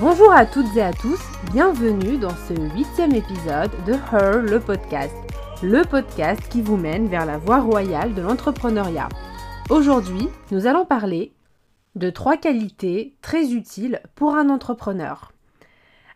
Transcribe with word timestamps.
Bonjour 0.00 0.32
à 0.32 0.46
toutes 0.46 0.74
et 0.74 0.82
à 0.82 0.92
tous, 0.92 1.20
bienvenue 1.52 2.16
dans 2.16 2.34
ce 2.34 2.54
huitième 2.74 3.12
épisode 3.12 3.70
de 3.86 3.92
Her, 3.92 4.40
le 4.40 4.58
podcast. 4.58 5.14
Le 5.62 5.82
podcast 5.84 6.40
qui 6.48 6.62
vous 6.62 6.78
mène 6.78 7.08
vers 7.08 7.26
la 7.26 7.36
voie 7.36 7.60
royale 7.60 8.14
de 8.14 8.22
l'entrepreneuriat. 8.22 9.10
Aujourd'hui, 9.68 10.28
nous 10.50 10.66
allons 10.66 10.86
parler 10.86 11.34
de 11.94 12.08
trois 12.08 12.38
qualités 12.38 13.14
très 13.20 13.52
utiles 13.52 14.00
pour 14.14 14.34
un 14.34 14.48
entrepreneur. 14.48 15.30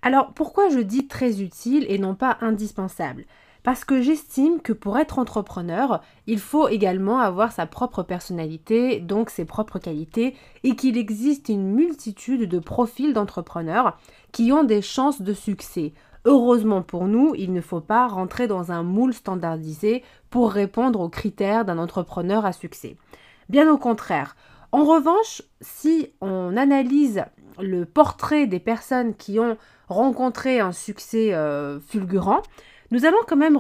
Alors 0.01 0.33
pourquoi 0.33 0.71
je 0.71 0.81
dis 0.81 1.07
très 1.07 1.43
utile 1.43 1.85
et 1.89 1.99
non 1.99 2.15
pas 2.15 2.39
indispensable? 2.41 3.27
Parce 3.67 3.85
que 3.85 4.01
j'estime 4.01 4.61
que 4.61 4.73
pour 4.73 4.97
être 4.97 5.19
entrepreneur, 5.19 6.01
il 6.29 6.39
faut 6.39 6.69
également 6.69 7.19
avoir 7.19 7.51
sa 7.51 7.67
propre 7.67 8.05
personnalité, 8.05 9.01
donc 9.01 9.29
ses 9.29 9.45
propres 9.45 9.81
qualités, 9.81 10.37
et 10.63 10.77
qu'il 10.77 10.97
existe 10.97 11.49
une 11.49 11.73
multitude 11.73 12.49
de 12.49 12.59
profils 12.61 13.13
d'entrepreneurs 13.13 13.99
qui 14.31 14.53
ont 14.53 14.63
des 14.63 14.83
chances 14.83 15.21
de 15.21 15.33
succès. 15.33 15.95
Heureusement 16.27 16.83
pour 16.83 17.09
nous, 17.09 17.35
il 17.37 17.53
ne 17.53 17.61
faut 17.61 17.81
pas 17.81 18.07
rentrer 18.07 18.47
dans 18.47 18.71
un 18.71 18.85
moule 18.85 19.13
standardisé 19.13 20.05
pour 20.31 20.53
répondre 20.53 21.01
aux 21.01 21.09
critères 21.09 21.65
d'un 21.65 21.79
entrepreneur 21.79 22.47
à 22.47 22.53
succès. 22.53 22.97
Bien 23.49 23.69
au 23.69 23.79
contraire. 23.79 24.37
En 24.71 24.85
revanche, 24.85 25.43
si 25.61 26.13
on 26.21 26.57
analyse 26.57 27.25
le 27.59 27.85
portrait 27.85 28.47
des 28.47 28.61
personnes 28.61 29.17
qui 29.17 29.41
ont 29.41 29.57
rencontré 29.89 30.61
un 30.61 30.73
succès 30.73 31.35
euh, 31.35 31.81
fulgurant, 31.81 32.43
nous 32.91 33.05
allons 33.05 33.19
quand 33.27 33.37
même 33.37 33.59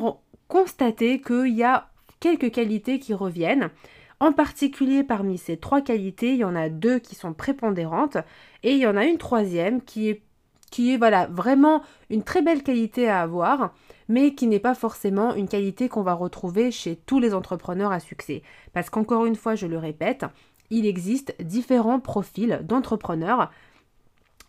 constater 0.48 1.20
qu'il 1.20 1.54
y 1.54 1.62
a 1.62 1.88
quelques 2.20 2.52
qualités 2.52 2.98
qui 2.98 3.14
reviennent. 3.14 3.70
En 4.18 4.32
particulier 4.32 5.04
parmi 5.04 5.36
ces 5.36 5.58
trois 5.58 5.82
qualités, 5.82 6.32
il 6.32 6.38
y 6.38 6.44
en 6.44 6.56
a 6.56 6.68
deux 6.68 6.98
qui 6.98 7.14
sont 7.14 7.34
prépondérantes 7.34 8.16
et 8.62 8.72
il 8.72 8.78
y 8.78 8.86
en 8.86 8.96
a 8.96 9.04
une 9.04 9.18
troisième 9.18 9.82
qui 9.82 10.08
est, 10.08 10.22
qui 10.70 10.94
est 10.94 10.96
voilà, 10.96 11.26
vraiment 11.26 11.82
une 12.08 12.22
très 12.22 12.40
belle 12.40 12.62
qualité 12.62 13.08
à 13.08 13.20
avoir, 13.20 13.74
mais 14.08 14.34
qui 14.34 14.46
n'est 14.46 14.60
pas 14.60 14.74
forcément 14.74 15.34
une 15.34 15.48
qualité 15.48 15.88
qu'on 15.88 16.02
va 16.02 16.14
retrouver 16.14 16.70
chez 16.70 16.96
tous 16.96 17.20
les 17.20 17.34
entrepreneurs 17.34 17.92
à 17.92 18.00
succès. 18.00 18.42
Parce 18.72 18.88
qu'encore 18.88 19.26
une 19.26 19.36
fois, 19.36 19.54
je 19.54 19.66
le 19.66 19.76
répète, 19.76 20.24
il 20.70 20.86
existe 20.86 21.34
différents 21.42 22.00
profils 22.00 22.60
d'entrepreneurs 22.64 23.50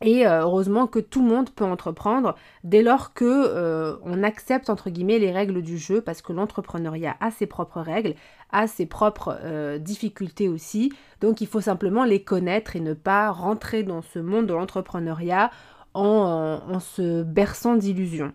et 0.02 0.28
euh, 0.28 0.42
heureusement 0.42 0.88
que 0.88 1.00
tout 1.00 1.22
le 1.22 1.28
monde 1.28 1.50
peut 1.50 1.66
entreprendre 1.66 2.36
dès 2.64 2.84
lors 2.84 3.14
que 3.14 3.26
euh, 3.26 3.98
on 4.04 4.24
accepte 4.24 4.70
entre 4.70 4.90
guillemets 4.90 5.20
les 5.20 5.32
règles 5.32 5.62
du 5.62 5.78
jeu 5.78 6.02
parce 6.02 6.22
que 6.22 6.34
l'entrepreneuriat 6.34 7.16
a 7.20 7.32
ses 7.32 7.48
propres 7.48 7.82
règles, 7.82 8.14
a 8.52 8.68
ses 8.68 8.86
propres 8.86 9.38
euh, 9.44 9.78
difficultés 9.80 10.50
aussi. 10.50 10.94
Donc 11.22 11.42
il 11.42 11.48
faut 11.48 11.62
simplement 11.62 12.04
les 12.04 12.22
connaître 12.22 12.76
et 12.76 12.80
ne 12.80 12.94
pas 12.94 13.32
rentrer 13.32 13.84
dans 13.84 14.02
ce 14.02 14.20
monde 14.20 14.46
de 14.46 14.54
l'entrepreneuriat 14.54 15.52
en, 15.94 16.62
en, 16.68 16.80
se 16.80 17.24
berçant 17.24 17.76
d'illusions. 17.76 18.32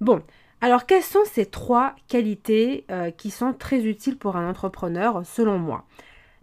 Bon, 0.00 0.22
alors 0.62 0.86
quelles 0.86 1.02
sont 1.02 1.24
ces 1.26 1.44
trois 1.44 1.94
qualités 2.08 2.86
qui 3.18 3.30
sont 3.30 3.52
très 3.52 3.84
utiles 3.84 4.16
pour 4.16 4.36
un 4.36 4.48
entrepreneur 4.48 5.20
selon 5.26 5.58
moi? 5.58 5.84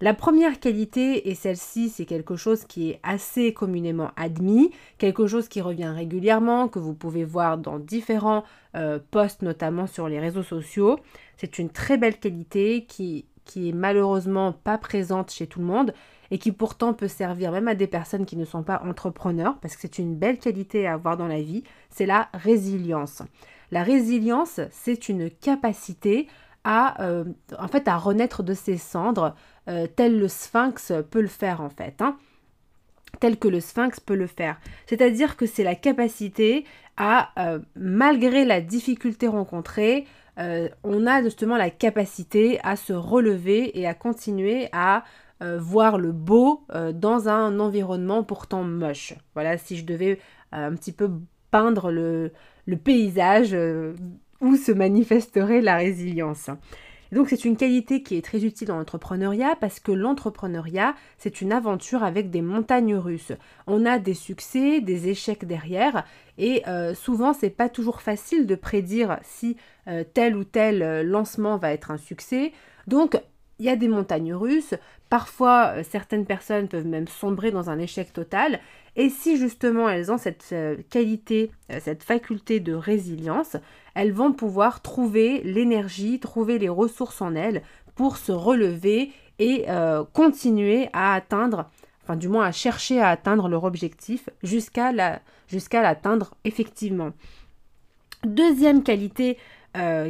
La 0.02 0.14
première 0.16 0.60
qualité, 0.60 1.30
et 1.30 1.36
celle-ci 1.36 1.90
c'est 1.90 2.06
quelque 2.06 2.36
chose 2.36 2.66
qui 2.66 2.90
est 2.90 3.00
assez 3.04 3.54
communément 3.54 4.12
admis, 4.18 4.72
quelque 4.98 5.28
chose 5.28 5.48
qui 5.48 5.62
revient 5.62 5.94
régulièrement, 5.96 6.68
que 6.68 6.80
vous 6.80 6.94
pouvez 6.94 7.24
voir 7.24 7.58
dans 7.58 7.80
différents 7.80 8.44
euh, 8.76 9.00
posts, 9.12 9.44
notamment 9.44 9.88
sur 9.88 10.10
les 10.10 10.20
réseaux 10.20 10.44
sociaux, 10.44 11.00
c'est 11.38 11.60
une 11.60 11.70
très 11.70 11.98
belle 11.98 12.18
qualité 12.18 12.86
qui, 12.86 13.26
qui 13.46 13.70
est 13.70 13.74
malheureusement 13.74 14.54
pas 14.54 14.78
présente 14.78 15.32
chez 15.32 15.48
tout 15.48 15.60
le 15.60 15.66
monde 15.66 15.94
et 16.32 16.40
qui 16.40 16.52
pourtant 16.52 16.94
peut 16.94 17.08
servir 17.08 17.52
même 17.52 17.68
à 17.68 17.76
des 17.76 17.88
personnes 17.88 18.26
qui 18.26 18.38
ne 18.38 18.46
sont 18.46 18.64
pas 18.64 18.82
entrepreneurs, 18.86 19.58
parce 19.60 19.76
que 19.76 19.82
c'est 19.82 20.00
une 20.00 20.16
belle 20.16 20.40
qualité 20.40 20.88
à 20.88 20.94
avoir 20.94 21.18
dans 21.18 21.28
la 21.28 21.42
vie, 21.42 21.64
c'est 21.90 22.06
la 22.06 22.30
résilience. 22.34 23.22
La 23.72 23.84
résilience, 23.84 24.62
c'est 24.72 25.10
une 25.10 25.30
capacité 25.30 26.28
à, 26.64 27.02
euh, 27.04 27.26
en 27.60 27.68
fait, 27.68 27.88
à 27.88 27.98
renaître 27.98 28.44
de 28.44 28.54
ses 28.54 28.78
cendres, 28.78 29.36
euh, 29.68 29.88
tel 29.96 30.20
le 30.20 30.28
sphinx 30.28 30.92
peut 31.10 31.22
le 31.22 31.28
faire 31.28 31.62
en 31.62 31.70
fait. 31.70 32.02
Hein. 32.02 32.18
tel 33.20 33.38
que 33.38 33.48
le 33.48 33.60
sphinx 33.60 34.00
peut 34.00 34.16
le 34.16 34.28
faire. 34.28 34.60
C'est-à-dire 34.88 35.38
que 35.38 35.46
c'est 35.46 35.64
la 35.64 35.76
capacité 35.76 36.66
à, 36.98 37.30
euh, 37.38 37.60
malgré 37.76 38.46
la 38.46 38.62
difficulté 38.62 39.28
rencontrée, 39.28 40.06
on 40.84 41.06
a 41.06 41.22
justement 41.22 41.56
la 41.56 41.70
capacité 41.70 42.60
à 42.64 42.76
se 42.76 42.94
relever 42.94 43.80
et 43.80 43.86
à 43.86 43.94
continuer 43.94 44.70
à 44.72 45.04
voir 45.40 46.00
le 46.00 46.12
beau 46.12 46.66
dans 46.96 47.30
un 47.30 47.60
environnement 47.60 48.24
pourtant 48.24 48.64
moche. 48.64 49.14
Voilà, 49.36 49.60
si 49.60 49.78
je 49.78 49.86
devais 49.86 50.20
un 50.52 50.74
petit 50.74 50.94
peu 50.94 51.12
peindre 51.52 51.92
le 51.92 52.32
paysage 52.84 53.56
où 54.42 54.56
se 54.56 54.72
manifesterait 54.72 55.62
la 55.62 55.78
résilience. 55.78 56.50
Donc 57.12 57.30
c'est 57.30 57.44
une 57.44 57.58
qualité 57.58 58.04
qui 58.04 58.16
est 58.16 58.24
très 58.24 58.46
utile 58.46 58.68
dans 58.68 58.78
l'entrepreneuriat 58.78 59.56
parce 59.60 59.80
que 59.80 59.92
l'entrepreneuriat, 59.92 60.96
c'est 61.18 61.42
une 61.42 61.52
aventure 61.52 62.04
avec 62.04 62.30
des 62.30 62.42
montagnes 62.42 62.96
russes. 62.96 63.34
On 63.68 63.86
a 63.86 64.00
des 64.00 64.14
succès, 64.14 64.80
des 64.80 65.10
échecs 65.10 65.46
derrière 65.46 66.06
et 66.38 66.64
euh, 66.68 66.96
souvent 66.96 67.34
c'est 67.34 67.50
pas 67.50 67.68
toujours 67.68 68.02
facile 68.02 68.48
de 68.48 68.56
prédire 68.56 69.20
si 69.24 69.58
euh, 69.88 70.04
tel 70.14 70.38
ou 70.38 70.46
tel 70.46 70.82
euh, 70.82 71.04
lancement 71.04 71.58
va 71.58 71.74
être 71.74 71.92
un 71.92 71.98
succès. 71.98 72.54
Donc 72.88 73.22
il 73.62 73.66
y 73.66 73.70
a 73.70 73.76
des 73.76 73.88
montagnes 73.88 74.34
russes, 74.34 74.74
parfois 75.12 75.84
certaines 75.84 76.26
personnes 76.26 76.68
peuvent 76.68 76.88
même 76.88 77.08
sombrer 77.08 77.52
dans 77.52 77.70
un 77.70 77.78
échec 77.78 78.12
total, 78.12 78.60
et 78.96 79.10
si 79.10 79.38
justement 79.38 79.88
elles 79.88 80.12
ont 80.12 80.18
cette 80.18 80.50
euh, 80.52 80.78
qualité, 80.90 81.52
euh, 81.72 81.78
cette 81.80 82.04
faculté 82.04 82.60
de 82.60 82.74
résilience, 82.74 83.58
elles 83.94 84.14
vont 84.14 84.34
pouvoir 84.34 84.82
trouver 84.82 85.44
l'énergie, 85.44 86.20
trouver 86.20 86.58
les 86.58 86.70
ressources 86.70 87.22
en 87.22 87.36
elles 87.36 87.62
pour 87.94 88.18
se 88.18 88.32
relever 88.32 89.12
et 89.38 89.66
euh, 89.70 90.04
continuer 90.12 90.90
à 90.92 91.14
atteindre, 91.14 91.70
enfin 92.02 92.16
du 92.16 92.30
moins 92.30 92.48
à 92.48 92.52
chercher 92.52 93.00
à 93.00 93.10
atteindre 93.10 93.48
leur 93.48 93.64
objectif 93.64 94.28
jusqu'à 94.42 94.92
l'atteindre 94.92 96.34
effectivement. 96.46 97.12
Deuxième 98.26 98.82
qualité 98.82 99.38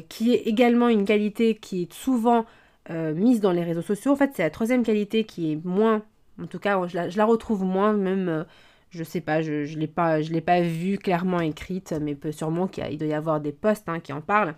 qui 0.10 0.34
est 0.34 0.48
également 0.48 0.90
une 0.90 1.06
qualité 1.06 1.54
qui 1.54 1.84
est 1.84 1.94
souvent 1.94 2.48
mise 2.90 3.40
dans 3.40 3.52
les 3.52 3.64
réseaux 3.64 3.82
sociaux, 3.82 4.12
en 4.12 4.16
fait 4.16 4.32
c'est 4.34 4.44
la 4.44 4.50
troisième 4.50 4.84
qualité 4.84 5.24
qui 5.24 5.54
est 5.54 5.66
moins, 5.66 6.04
en 6.42 6.48
tout 6.48 6.60
cas 6.60 6.86
je 6.88 6.96
la, 6.96 7.10
je 7.10 7.18
la 7.18 7.26
retrouve 7.26 7.64
moins 7.64 7.94
même 7.94 8.46
je 8.92 9.04
sais 9.04 9.22
pas, 9.22 9.42
je 9.42 9.74
ne 9.74 9.80
l'ai 9.80 9.88
pas, 9.88 10.22
je 10.22 10.38
pas 10.40 10.62
vu 10.62 10.98
clairement 10.98 11.40
écrite, 11.40 11.96
mais 12.02 12.14
peut 12.14 12.32
sûrement 12.32 12.68
qu'il 12.68 12.98
doit 12.98 13.08
y 13.08 13.14
avoir 13.14 13.40
des 13.40 13.54
posts 13.54 13.88
hein, 13.88 14.00
qui 14.00 14.14
en 14.14 14.22
parlent, 14.22 14.56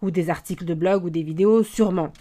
ou 0.00 0.10
des 0.10 0.30
articles 0.30 0.64
de 0.64 0.74
blog 0.74 1.04
ou 1.04 1.10
des 1.10 1.24
vidéos, 1.24 1.64
sûrement. 1.64 2.12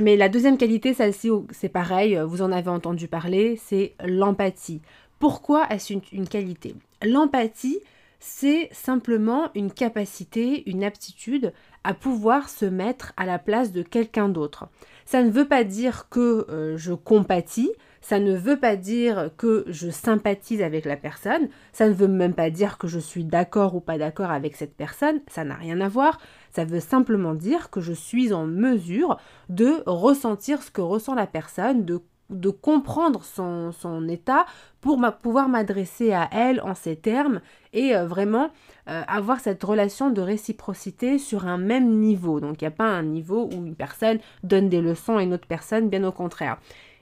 Mais 0.00 0.16
la 0.16 0.28
deuxième 0.28 0.56
qualité, 0.56 0.94
celle-ci, 0.94 1.30
c'est 1.50 1.68
pareil, 1.68 2.18
vous 2.24 2.42
en 2.42 2.52
avez 2.52 2.70
entendu 2.70 3.08
parler, 3.08 3.56
c'est 3.56 3.94
l'empathie. 4.04 4.80
Pourquoi 5.18 5.66
est-ce 5.70 5.92
une 5.92 6.28
qualité? 6.28 6.76
L'empathie, 7.02 7.80
c'est 8.20 8.68
simplement 8.72 9.50
une 9.54 9.72
capacité, 9.72 10.68
une 10.70 10.84
aptitude 10.84 11.52
à 11.84 11.94
pouvoir 11.94 12.48
se 12.48 12.64
mettre 12.64 13.12
à 13.16 13.26
la 13.26 13.38
place 13.38 13.72
de 13.72 13.82
quelqu'un 13.82 14.28
d'autre. 14.28 14.68
Ça 15.04 15.22
ne 15.22 15.30
veut 15.30 15.46
pas 15.46 15.64
dire 15.64 16.08
que 16.08 16.46
euh, 16.48 16.76
je 16.76 16.94
compatis, 16.94 17.70
ça 18.00 18.20
ne 18.20 18.34
veut 18.34 18.58
pas 18.58 18.76
dire 18.76 19.30
que 19.36 19.64
je 19.68 19.88
sympathise 19.88 20.60
avec 20.60 20.84
la 20.84 20.96
personne, 20.96 21.48
ça 21.72 21.88
ne 21.88 21.94
veut 21.94 22.08
même 22.08 22.34
pas 22.34 22.50
dire 22.50 22.76
que 22.76 22.86
je 22.86 22.98
suis 22.98 23.24
d'accord 23.24 23.74
ou 23.74 23.80
pas 23.80 23.96
d'accord 23.96 24.30
avec 24.30 24.56
cette 24.56 24.76
personne, 24.76 25.20
ça 25.26 25.44
n'a 25.44 25.54
rien 25.54 25.80
à 25.80 25.88
voir, 25.88 26.18
ça 26.50 26.64
veut 26.64 26.80
simplement 26.80 27.34
dire 27.34 27.70
que 27.70 27.80
je 27.80 27.92
suis 27.92 28.32
en 28.32 28.46
mesure 28.46 29.18
de 29.48 29.82
ressentir 29.86 30.62
ce 30.62 30.70
que 30.70 30.82
ressent 30.82 31.14
la 31.14 31.26
personne, 31.26 31.84
de 31.84 32.02
de 32.30 32.50
comprendre 32.50 33.22
son, 33.22 34.08
état 34.08 34.46
pour 34.80 35.00
pouvoir 35.22 35.48
m'adresser 35.48 36.12
à 36.12 36.28
elle 36.32 36.60
en 36.62 36.74
ces 36.74 36.96
termes 36.96 37.40
et 37.72 37.94
euh, 37.94 38.06
vraiment 38.06 38.50
euh, 38.88 39.02
avoir 39.06 39.40
cette 39.40 39.62
relation 39.62 40.10
de 40.10 40.20
réciprocité 40.20 41.18
sur 41.18 41.46
un 41.46 41.58
même 41.58 41.98
niveau. 42.00 42.40
Donc 42.40 42.60
il 42.60 42.64
n'y 42.64 42.68
a 42.68 42.72
pas 42.72 42.84
un 42.84 43.02
niveau 43.02 43.48
où 43.52 43.66
une 43.66 43.74
personne 43.74 44.18
donne 44.42 44.68
des 44.68 44.80
leçons 44.80 45.16
à 45.16 45.22
une 45.22 45.34
autre 45.34 45.46
personne, 45.46 45.88
bien 45.88 46.04
au 46.04 46.12
contraire. 46.12 46.58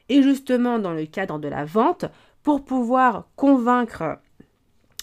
Et 0.08 0.22
justement 0.22 0.78
dans 0.78 0.92
le 0.92 1.06
cadre 1.06 1.38
de 1.38 1.48
la 1.48 1.64
vente, 1.64 2.04
pour 2.42 2.64
pouvoir 2.64 3.28
convaincre 3.36 4.18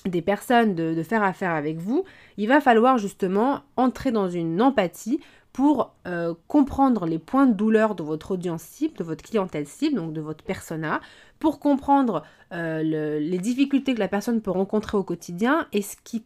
des 0.06 0.22
personnes 0.22 0.76
de, 0.76 0.94
de 0.94 1.04
faire 1.04 1.24
affaire 1.24 1.52
avec 1.52 1.78
vous, 1.78 2.04
il 2.38 2.48
va 2.48 2.62
falloir 2.62 2.98
justement 2.98 3.62
entrer 3.76 4.12
dans 4.12 4.30
une 4.30 4.62
empathie 4.62 5.20
pour 5.60 5.94
euh, 6.08 6.36
comprendre 6.48 7.06
les 7.06 7.20
points 7.20 7.46
de 7.46 7.52
douleur 7.52 7.94
de 7.94 8.02
votre 8.02 8.32
audience 8.32 8.62
cible, 8.62 8.96
de 8.96 9.04
votre 9.04 9.22
clientèle 9.22 9.68
cible, 9.68 9.98
donc 9.98 10.14
de 10.14 10.22
votre 10.22 10.42
persona, 10.42 11.02
pour 11.38 11.60
comprendre 11.60 12.24
euh, 12.54 12.82
les 12.82 13.38
difficultés 13.40 13.94
que 13.94 14.00
la 14.00 14.08
personne 14.08 14.40
peut 14.40 14.52
rencontrer 14.52 14.96
au 14.96 15.04
quotidien 15.04 15.68
et 15.74 15.82
ce 15.82 15.98
qui, 16.02 16.24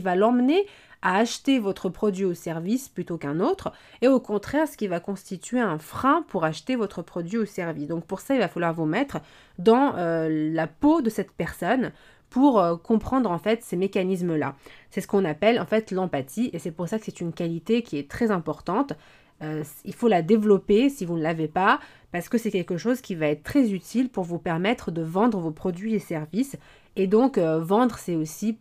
va 0.00 0.16
l'emmener 0.16 0.66
à 1.00 1.18
acheter 1.18 1.60
votre 1.60 1.90
produit 1.90 2.24
ou 2.24 2.34
service 2.34 2.88
plutôt 2.88 3.18
qu'un 3.18 3.38
autre, 3.38 3.72
et 4.00 4.08
au 4.08 4.18
contraire 4.18 4.66
ce 4.66 4.76
qui 4.76 4.88
va 4.88 4.98
constituer 4.98 5.60
un 5.60 5.78
frein 5.78 6.24
pour 6.26 6.44
acheter 6.44 6.74
votre 6.74 7.02
produit 7.02 7.38
ou 7.38 7.46
service. 7.46 7.86
Donc 7.86 8.04
pour 8.04 8.18
ça, 8.18 8.34
il 8.34 8.40
va 8.40 8.48
falloir 8.48 8.74
vous 8.74 8.86
mettre 8.86 9.18
dans 9.60 9.94
euh, 9.96 10.50
la 10.52 10.66
peau 10.66 11.02
de 11.02 11.08
cette 11.08 11.30
personne 11.30 11.92
pour 12.32 12.58
euh, 12.58 12.76
comprendre 12.76 13.30
en 13.30 13.38
fait 13.38 13.62
ces 13.62 13.76
mécanismes-là. 13.76 14.56
C'est 14.90 15.02
ce 15.02 15.06
qu'on 15.06 15.26
appelle 15.26 15.60
en 15.60 15.66
fait 15.66 15.90
l'empathie 15.90 16.48
et 16.54 16.58
c'est 16.58 16.70
pour 16.70 16.88
ça 16.88 16.98
que 16.98 17.04
c'est 17.04 17.20
une 17.20 17.34
qualité 17.34 17.82
qui 17.82 17.98
est 17.98 18.10
très 18.10 18.30
importante. 18.30 18.94
Euh, 19.42 19.62
il 19.84 19.92
faut 19.92 20.08
la 20.08 20.22
développer 20.22 20.88
si 20.88 21.04
vous 21.04 21.18
ne 21.18 21.22
l'avez 21.22 21.46
pas 21.46 21.78
parce 22.10 22.30
que 22.30 22.38
c'est 22.38 22.50
quelque 22.50 22.78
chose 22.78 23.02
qui 23.02 23.14
va 23.14 23.26
être 23.26 23.42
très 23.42 23.72
utile 23.72 24.08
pour 24.08 24.24
vous 24.24 24.38
permettre 24.38 24.90
de 24.90 25.02
vendre 25.02 25.38
vos 25.40 25.50
produits 25.50 25.92
et 25.94 25.98
services. 25.98 26.56
Et 26.96 27.06
donc 27.06 27.36
euh, 27.36 27.60
vendre 27.60 27.98
c'est 27.98 28.16
aussi 28.16 28.56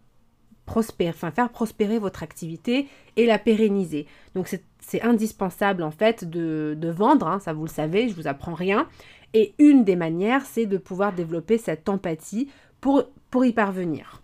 prospérer, 0.65 1.13
faire 1.13 1.49
prospérer 1.49 1.97
votre 1.97 2.23
activité 2.23 2.89
et 3.15 3.25
la 3.25 3.39
pérenniser. 3.39 4.05
Donc 4.35 4.53
c'est 4.79 5.01
indispensable 5.01 5.81
en 5.81 5.91
fait 5.91 6.29
de, 6.29 6.77
vendre, 6.93 7.25
hein, 7.25 7.39
ça 7.39 7.53
vous 7.53 7.63
le 7.63 7.69
savez, 7.69 8.09
je 8.09 8.15
vous 8.15 8.27
apprends 8.27 8.53
rien. 8.53 8.85
Et 9.33 9.53
une 9.59 9.85
des 9.85 9.95
manières, 9.95 10.45
c'est 10.45 10.65
de 10.65 10.77
pouvoir 10.77 11.13
développer 11.13 11.57
cette 11.57 11.87
empathie 11.87 12.49
pour, 12.81 13.05
pour 13.31 13.45
y 13.45 13.53
parvenir. 13.53 14.21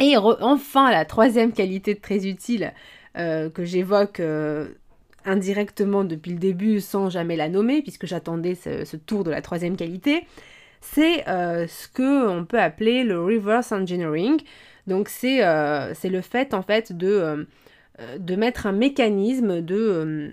Et 0.00 0.16
enfin, 0.16 0.90
la 0.90 1.04
troisième 1.04 1.52
qualité 1.52 1.96
très 1.96 2.26
utile 2.26 2.72
euh, 3.16 3.50
que 3.50 3.64
j'évoque 3.64 4.20
euh, 4.20 4.68
indirectement 5.24 6.04
depuis 6.04 6.32
le 6.32 6.38
début 6.38 6.80
sans 6.80 7.10
jamais 7.10 7.36
la 7.36 7.48
nommer, 7.48 7.82
puisque 7.82 8.06
j'attendais 8.06 8.54
ce, 8.54 8.96
tour 8.96 9.24
de 9.24 9.30
la 9.30 9.42
troisième 9.42 9.76
qualité, 9.76 10.24
c'est 10.80 11.28
euh, 11.28 11.66
ce 11.66 11.88
que 11.88 12.28
on 12.28 12.44
peut 12.44 12.60
appeler 12.60 13.02
le 13.02 13.20
reverse 13.20 13.72
engineering. 13.72 14.40
Donc 14.86 15.08
c'est 15.08 15.40
le 15.40 16.20
fait 16.22 16.54
en 16.54 16.62
fait 16.62 16.96
de, 16.96 17.46
de 18.18 18.36
mettre 18.36 18.66
un 18.66 18.72
mécanisme 18.72 19.60
de 19.60 20.32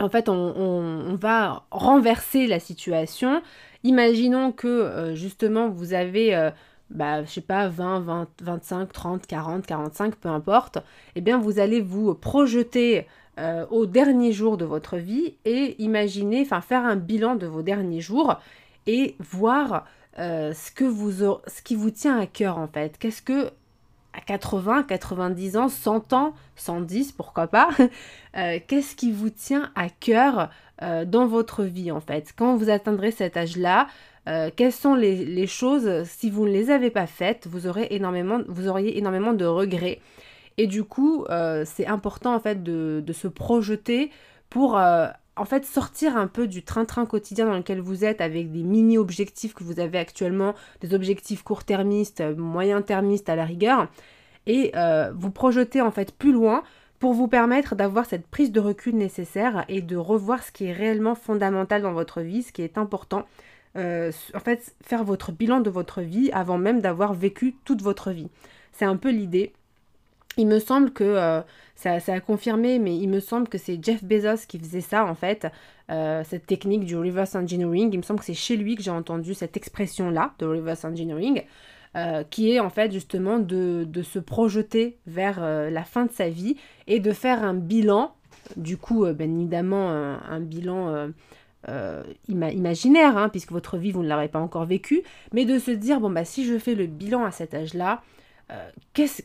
en 0.00 0.08
fait, 0.08 0.28
on, 0.28 1.16
va 1.20 1.64
renverser 1.70 2.46
la 2.46 2.60
situation. 2.60 3.42
Imaginons 3.84 4.52
que 4.52 4.66
euh, 4.66 5.14
justement 5.14 5.68
vous 5.68 5.92
avez, 5.92 6.34
euh, 6.34 6.50
bah, 6.90 7.24
je 7.24 7.30
sais 7.30 7.40
pas, 7.40 7.68
20, 7.68 8.00
20, 8.00 8.28
25, 8.42 8.92
30, 8.92 9.26
40, 9.26 9.66
45, 9.66 10.16
peu 10.16 10.28
importe. 10.28 10.78
Eh 11.14 11.20
bien, 11.20 11.38
vous 11.38 11.58
allez 11.58 11.80
vous 11.80 12.14
projeter 12.14 13.06
euh, 13.38 13.66
au 13.70 13.86
dernier 13.86 14.32
jour 14.32 14.56
de 14.56 14.64
votre 14.64 14.96
vie 14.96 15.36
et 15.44 15.80
imaginer, 15.82 16.42
enfin, 16.42 16.60
faire 16.60 16.84
un 16.84 16.96
bilan 16.96 17.36
de 17.36 17.46
vos 17.46 17.62
derniers 17.62 18.00
jours 18.00 18.40
et 18.86 19.16
voir 19.20 19.86
ce, 20.16 20.72
que 20.72 20.84
vous, 20.84 21.12
ce 21.12 21.62
qui 21.62 21.76
vous 21.76 21.92
tient 21.92 22.18
à 22.18 22.26
cœur 22.26 22.58
en 22.58 22.66
fait. 22.66 22.98
Qu'est-ce 22.98 23.22
que 23.22 23.52
à 24.18 24.20
80, 24.20 24.82
90 24.84 25.56
ans, 25.56 25.68
100 25.68 26.12
ans, 26.12 26.34
110, 26.56 27.12
pourquoi 27.12 27.46
pas, 27.46 27.68
euh, 28.36 28.58
qu'est-ce 28.66 28.96
qui 28.96 29.12
vous 29.12 29.30
tient 29.30 29.70
à 29.76 29.88
cœur 29.88 30.50
euh, 30.82 31.04
dans 31.04 31.26
votre 31.26 31.64
vie 31.64 31.90
en 31.90 32.00
fait? 32.00 32.32
Quand 32.36 32.56
vous 32.56 32.70
atteindrez 32.70 33.12
cet 33.12 33.36
âge-là, 33.36 33.86
euh, 34.28 34.50
quelles 34.54 34.72
sont 34.72 34.94
les, 34.94 35.46
choses, 35.46 36.04
si 36.04 36.30
vous 36.30 36.46
ne 36.46 36.50
les 36.50 36.70
avez 36.70 36.90
pas 36.90 37.06
faites, 37.06 37.46
vous, 37.46 37.66
aurez 37.66 37.88
énormément, 37.90 38.40
vous 38.48 38.68
auriez 38.68 38.98
énormément 38.98 39.32
de 39.32 39.44
regrets. 39.44 40.00
Et 40.58 40.66
du 40.66 40.82
coup, 40.82 41.24
c'est 41.64 41.86
important 41.86 42.34
en 42.34 42.40
fait 42.40 42.64
de 42.64 43.12
se 43.12 43.28
projeter 43.28 44.10
pour 44.50 44.76
en 45.38 45.44
fait 45.44 45.64
sortir 45.64 46.16
un 46.16 46.26
peu 46.26 46.46
du 46.46 46.62
train-train 46.62 47.06
quotidien 47.06 47.46
dans 47.46 47.56
lequel 47.56 47.80
vous 47.80 48.04
êtes 48.04 48.20
avec 48.20 48.50
des 48.50 48.62
mini-objectifs 48.62 49.54
que 49.54 49.64
vous 49.64 49.80
avez 49.80 49.98
actuellement, 49.98 50.54
des 50.80 50.94
objectifs 50.94 51.42
court-termistes, 51.42 52.22
moyen-termistes 52.36 53.28
à 53.28 53.36
la 53.36 53.44
rigueur, 53.44 53.88
et 54.46 54.72
euh, 54.76 55.12
vous 55.14 55.30
projeter 55.30 55.80
en 55.80 55.90
fait 55.90 56.12
plus 56.12 56.32
loin 56.32 56.62
pour 56.98 57.14
vous 57.14 57.28
permettre 57.28 57.76
d'avoir 57.76 58.06
cette 58.06 58.26
prise 58.26 58.50
de 58.50 58.60
recul 58.60 58.96
nécessaire 58.96 59.64
et 59.68 59.82
de 59.82 59.96
revoir 59.96 60.42
ce 60.42 60.50
qui 60.50 60.66
est 60.66 60.72
réellement 60.72 61.14
fondamental 61.14 61.82
dans 61.82 61.92
votre 61.92 62.22
vie, 62.22 62.42
ce 62.42 62.52
qui 62.52 62.62
est 62.62 62.76
important. 62.76 63.24
Euh, 63.76 64.10
en 64.34 64.40
fait, 64.40 64.74
faire 64.82 65.04
votre 65.04 65.30
bilan 65.30 65.60
de 65.60 65.70
votre 65.70 66.00
vie 66.00 66.30
avant 66.32 66.58
même 66.58 66.80
d'avoir 66.80 67.14
vécu 67.14 67.54
toute 67.64 67.82
votre 67.82 68.10
vie. 68.10 68.28
C'est 68.72 68.84
un 68.84 68.96
peu 68.96 69.10
l'idée. 69.10 69.52
Il 70.38 70.46
me 70.46 70.60
semble 70.60 70.92
que 70.92 71.02
euh, 71.02 71.40
ça, 71.74 71.98
a 72.06 72.20
confirmé, 72.20 72.78
mais 72.78 72.96
il 72.96 73.08
me 73.08 73.18
semble 73.18 73.48
que 73.48 73.58
c'est 73.58 73.84
Jeff 73.84 74.04
Bezos 74.04 74.46
qui 74.46 74.60
faisait 74.60 74.80
ça 74.80 75.04
en 75.04 75.16
fait, 75.16 75.48
euh, 75.90 76.22
cette 76.24 76.46
technique 76.46 76.84
du 76.84 76.96
reverse 76.96 77.34
engineering. 77.34 77.90
Il 77.92 77.98
me 77.98 78.02
semble 78.02 78.20
que 78.20 78.24
c'est 78.24 78.34
chez 78.34 78.56
lui 78.56 78.76
que 78.76 78.82
j'ai 78.82 78.92
entendu 78.92 79.34
cette 79.34 79.56
expression-là 79.56 80.34
de 80.38 80.46
reverse 80.46 80.84
engineering, 80.84 81.42
euh, 81.96 82.22
qui 82.30 82.52
est 82.52 82.60
en 82.60 82.70
fait 82.70 82.92
justement 82.92 83.40
de, 83.40 83.84
se 84.04 84.20
projeter 84.20 84.96
vers 85.08 85.40
la 85.40 85.82
fin 85.82 86.06
de 86.06 86.12
sa 86.12 86.28
vie 86.28 86.56
et 86.86 87.00
de 87.00 87.10
faire 87.10 87.42
un 87.42 87.54
bilan, 87.54 88.14
du 88.56 88.76
coup, 88.76 89.04
bien 89.12 89.26
évidemment, 89.26 89.90
un, 89.90 90.40
bilan. 90.40 91.10
imaginaire, 92.28 93.18
hein, 93.18 93.28
puisque 93.28 93.50
votre 93.50 93.76
vie, 93.76 93.90
vous 93.90 94.04
ne 94.04 94.08
l'aurez 94.08 94.28
pas 94.28 94.38
encore 94.38 94.66
vécu, 94.66 95.02
mais 95.32 95.44
de 95.46 95.58
se 95.58 95.72
dire, 95.72 95.98
bon, 95.98 96.10
bah, 96.10 96.24
si 96.24 96.44
je 96.44 96.58
fais 96.58 96.76
le 96.76 96.86
bilan 96.86 97.24
à 97.24 97.32
cet 97.32 97.54
âge-là, 97.54 98.02
qu'est-ce 98.94 99.22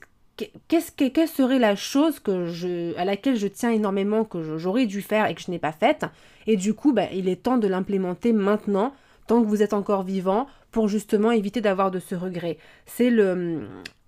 qu'est-ce 0.67 0.91
que, 0.91 1.07
quelle 1.07 1.27
serait 1.27 1.59
la 1.59 1.75
chose 1.75 2.19
que 2.19 2.47
je, 2.47 2.97
à 2.97 3.05
laquelle 3.05 3.35
je 3.35 3.47
tiens 3.47 3.71
énormément, 3.71 4.23
que 4.23 4.57
j'aurais 4.57 4.85
dû 4.85 5.01
faire 5.01 5.27
et 5.27 5.35
que 5.35 5.41
je 5.41 5.51
n'ai 5.51 5.59
pas 5.59 5.71
faite? 5.71 6.05
Et 6.47 6.57
du 6.57 6.73
coup, 6.73 6.93
bah, 6.93 7.07
il 7.13 7.29
est 7.29 7.43
temps 7.43 7.57
de 7.57 7.67
l'implémenter 7.67 8.33
maintenant, 8.33 8.93
tant 9.27 9.41
que 9.41 9.47
vous 9.47 9.61
êtes 9.61 9.73
encore 9.73 10.03
vivant, 10.03 10.47
pour 10.71 10.87
justement 10.87 11.31
éviter 11.31 11.61
d'avoir 11.61 11.91
de 11.91 11.99
ce 11.99 12.15
regret. 12.15 12.57
C'est 12.85 13.09
le... 13.09 13.61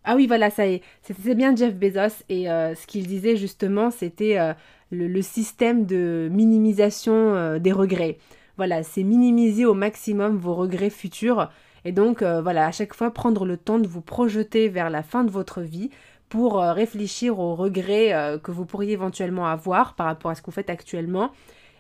Ah 0.04 0.16
oui, 0.16 0.27
voilà, 0.27 0.50
ça 0.50 0.68
y 0.68 0.75
est. 0.75 0.81
C'était 1.01 1.36
bien 1.36 1.56
Jeff 1.56 1.74
Bezos. 1.75 2.24
Et 2.30 2.50
euh, 2.50 2.75
ce 2.75 2.86
qu'il 2.86 3.07
disait 3.07 3.38
justement, 3.38 3.92
c'était 3.92 4.38
euh, 4.38 4.54
le, 4.92 5.21
système 5.21 5.86
de 5.86 6.30
minimisation 6.31 7.13
euh, 7.13 7.60
des 7.60 7.71
regrets. 7.71 8.18
Voilà, 8.57 8.83
c'est 8.83 9.04
minimiser 9.04 9.66
au 9.66 9.74
maximum 9.74 10.38
vos 10.38 10.56
regrets 10.56 10.89
futurs. 10.89 11.50
Et 11.86 11.92
donc, 11.92 12.24
voilà, 12.24 12.66
à 12.66 12.71
chaque 12.71 12.95
fois, 12.95 13.12
prendre 13.12 13.45
le 13.45 13.57
temps 13.57 13.78
de 13.78 13.88
vous 13.88 14.01
projeter 14.01 14.69
vers 14.69 14.89
la 14.89 15.04
fin 15.04 15.24
de 15.24 15.30
votre 15.30 15.62
vie 15.62 15.92
pour 16.30 16.62
euh, 16.62 16.74
réfléchir 16.74 17.39
aux 17.39 17.56
regrets 17.56 18.13
euh, 18.13 18.38
que 18.38 18.51
vous 18.51 18.66
pourriez 18.66 18.94
éventuellement 18.94 19.48
avoir 19.48 19.94
par 19.94 20.07
rapport 20.07 20.31
à 20.31 20.36
ce 20.36 20.42
que 20.42 20.48
vous 20.48 20.51
faites 20.51 20.69
actuellement 20.69 21.31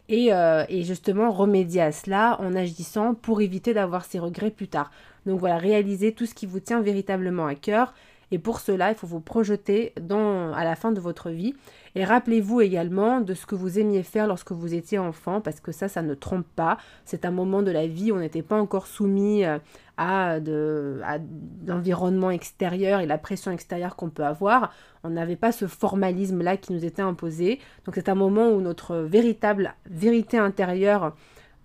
et, 0.07 0.31
euh, 0.33 0.65
et, 0.69 0.83
justement 0.83 1.31
remédier 1.31 1.81
à 1.81 1.91
cela 1.91 2.39
en 2.39 2.55
agissant 2.55 3.15
pour 3.15 3.41
éviter 3.41 3.73
d'avoir 3.73 4.05
ces 4.05 4.19
regrets 4.19 4.51
plus 4.51 4.67
tard. 4.67 4.91
Donc 5.25 5.39
voilà, 5.39 5.57
réaliser 5.57 6.13
tout 6.13 6.25
ce 6.25 6.35
qui 6.35 6.45
vous 6.45 6.59
tient 6.59 6.81
véritablement 6.81 7.47
à 7.47 7.55
cœur 7.55 7.93
et 8.31 8.39
pour 8.39 8.59
cela, 8.59 8.89
il 8.89 8.95
faut 8.95 9.07
vous 9.07 9.19
projeter 9.19 9.93
à 9.97 10.63
la 10.63 10.75
fin 10.75 10.91
de 10.91 10.99
votre 10.99 11.29
vie. 11.29 11.53
Et 11.95 12.03
rappelez-vous 12.03 12.59
également 12.61 13.21
de 13.21 13.33
ce 13.33 13.45
que 13.45 13.55
vous 13.55 13.79
aimiez 13.79 14.03
faire 14.03 14.27
lorsque 14.27 14.51
vous 14.51 14.73
étiez 14.73 14.99
enfant, 14.99 15.39
parce 15.39 15.61
que 15.61 15.71
ça, 15.71 15.87
ça 15.87 16.01
ne 16.01 16.13
trompe 16.13 16.45
pas. 16.55 16.77
C'est 17.05 17.23
un 17.23 17.31
moment 17.31 17.61
de 17.61 17.71
la 17.71 17.87
vie 17.87 18.11
où 18.11 18.15
on 18.15 18.19
n'était 18.19 18.41
pas 18.41 18.59
encore 18.59 18.87
soumis 18.87 19.45
euh, 19.45 19.59
à, 19.95 20.41
de, 20.41 20.99
à 21.05 21.19
l'environnement 21.65 22.31
extérieur 22.31 22.99
et 22.99 23.05
la 23.05 23.17
pression 23.17 23.51
extérieure 23.51 23.95
qu'on 23.95 24.09
peut 24.09 24.25
avoir. 24.25 24.73
On 25.03 25.11
n'avait 25.11 25.37
pas 25.37 25.53
ce 25.53 25.67
formalisme-là 25.67 26.57
qui 26.57 26.73
nous 26.73 26.83
était 26.83 27.01
imposé. 27.01 27.59
Donc 27.85 27.95
c'est 27.95 28.09
un 28.09 28.15
moment 28.15 28.49
où 28.49 28.59
notre 28.59 28.97
véritable 28.97 29.73
vérité 29.89 30.37
intérieure 30.37 31.15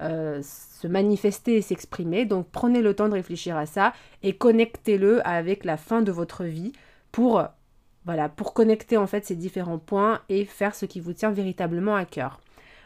euh, 0.01 0.41
se 0.43 0.87
manifester 0.87 1.57
et 1.57 1.63
s'exprimer. 1.63 2.25
Donc 2.25 2.47
prenez 2.51 2.81
le 2.81 2.95
temps 2.95 3.09
de 3.09 3.15
réfléchir 3.15 3.57
à 3.57 3.67
ça 3.67 3.93
et 4.23 4.33
connectez-le 4.33 5.27
avec 5.27 5.65
la 5.65 5.77
fin 5.77 6.01
de 6.01 6.11
votre 6.11 6.45
vie 6.45 6.73
pour 7.13 7.45
voilà, 8.07 8.31
pour 8.31 8.55
connecter 8.55 8.97
en 8.97 9.07
fait 9.07 9.27
ces 9.27 9.37
différents 9.37 9.79
points 9.79 10.23
et 10.31 10.47
faire 10.47 10.75
ce 10.75 10.87
qui 10.87 11.01
vous 11.01 11.13
tient 11.13 11.31
véritablement 11.31 11.97
à 11.97 12.07
cœur. 12.07 12.41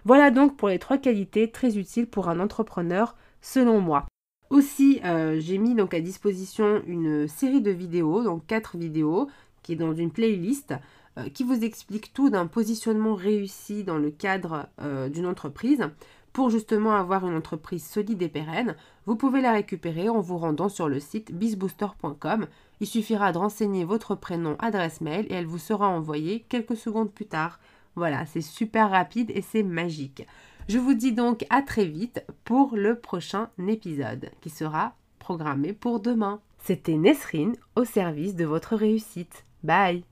Voilà 0.05 0.33
donc 0.33 0.57
pour 0.57 0.69
les 0.69 0.81
trois 0.81 0.99
qualités 0.99 1.51
très 1.51 1.79
utiles 1.79 2.09
pour 2.09 2.29
un 2.29 2.41
entrepreneur 2.41 3.15
selon 3.41 3.81
moi. 3.81 4.07
Aussi, 4.51 5.01
euh, 5.05 5.39
j'ai 5.39 5.59
mis 5.59 5.77
donc 5.77 5.95
à 5.95 6.01
disposition 6.01 6.83
une 6.87 7.29
série 7.29 7.63
de 7.63 7.71
vidéos, 7.71 8.25
donc 8.25 8.45
quatre 8.47 8.77
vidéos, 8.77 9.29
qui 9.63 9.75
est 9.75 9.77
dans 9.77 9.95
une 9.95 10.11
playlist, 10.11 10.75
euh, 11.17 11.29
qui 11.33 11.45
vous 11.45 11.63
explique 11.65 12.13
tout 12.13 12.29
d'un 12.29 12.49
positionnement 12.49 13.15
réussi 13.15 13.85
dans 13.85 13.99
le 13.99 14.11
cadre 14.11 14.67
d'une 15.11 15.27
entreprise 15.27 15.89
pour 16.35 16.51
justement 16.51 16.95
avoir 16.97 17.27
une 17.27 17.37
entreprise 17.37 17.87
solide 17.87 18.21
et 18.21 18.29
pérenne, 18.29 18.75
vous 19.07 19.15
pouvez 19.15 19.41
la 19.41 19.53
récupérer 19.53 20.09
en 20.09 20.21
vous 20.21 20.37
rendant 20.37 20.69
sur 20.69 20.89
le 20.89 20.99
site 20.99 21.33
bizbooster.com. 21.33 22.49
Il 22.81 22.87
suffira 22.89 23.31
de 23.31 23.39
renseigner 23.39 23.85
votre 23.85 24.17
prénom, 24.17 24.57
adresse 24.59 25.01
mail 25.01 25.27
et 25.31 25.35
elle 25.35 25.47
vous 25.47 25.59
sera 25.59 25.89
envoyée 25.89 26.45
quelques 26.49 26.77
secondes 26.77 27.13
plus 27.13 27.27
tard. 27.27 27.61
Voilà, 27.95 28.27
c'est 28.27 28.43
super 28.43 28.91
rapide 28.91 29.31
et 29.33 29.43
c'est 29.43 29.63
magique. 29.63 30.27
Je 30.69 30.79
vous 30.79 30.95
dis 30.95 31.13
donc 31.13 31.47
à 31.51 31.63
très 31.63 31.85
vite 31.85 32.25
pour 32.45 32.75
le 32.75 32.99
prochain 32.99 33.49
épisode 33.69 34.31
qui 34.41 34.51
sera 34.51 34.97
programmé 35.21 35.73
pour 35.73 36.01
demain. 36.01 36.41
C'était 36.59 36.97
Nesrine 36.97 37.55
au 37.77 37.85
service 37.85 38.35
de 38.35 38.45
votre 38.45 38.75
réussite. 38.75 39.45
Bye 39.63 40.05